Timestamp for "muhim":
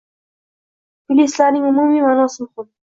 2.51-2.73